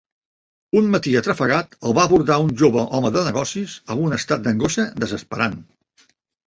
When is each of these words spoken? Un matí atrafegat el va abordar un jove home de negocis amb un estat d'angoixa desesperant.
Un 0.79 0.87
matí 0.95 1.13
atrafegat 1.19 1.77
el 1.89 1.95
va 1.99 2.07
abordar 2.09 2.39
un 2.47 2.49
jove 2.63 2.87
home 3.01 3.13
de 3.19 3.25
negocis 3.29 3.79
amb 3.97 4.09
un 4.09 4.19
estat 4.21 4.47
d'angoixa 4.51 4.89
desesperant. 5.07 5.61